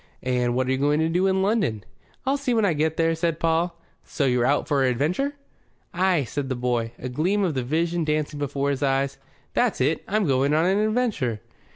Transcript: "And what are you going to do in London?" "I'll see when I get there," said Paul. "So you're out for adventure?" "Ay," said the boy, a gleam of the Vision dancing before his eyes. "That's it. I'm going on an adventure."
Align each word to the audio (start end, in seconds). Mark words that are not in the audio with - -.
"And 0.23 0.55
what 0.55 0.67
are 0.67 0.71
you 0.71 0.79
going 0.79 0.99
to 1.01 1.09
do 1.09 1.27
in 1.27 1.43
London?" 1.43 1.83
"I'll 2.25 2.35
see 2.35 2.55
when 2.55 2.65
I 2.65 2.73
get 2.73 2.97
there," 2.97 3.13
said 3.13 3.39
Paul. 3.39 3.79
"So 4.03 4.25
you're 4.25 4.47
out 4.47 4.67
for 4.67 4.83
adventure?" 4.83 5.35
"Ay," 5.93 6.23
said 6.23 6.49
the 6.49 6.55
boy, 6.55 6.91
a 6.97 7.07
gleam 7.07 7.43
of 7.43 7.53
the 7.53 7.61
Vision 7.61 8.03
dancing 8.03 8.39
before 8.39 8.71
his 8.71 8.81
eyes. 8.81 9.19
"That's 9.53 9.79
it. 9.79 10.03
I'm 10.07 10.25
going 10.25 10.55
on 10.55 10.65
an 10.65 10.79
adventure." 10.79 11.41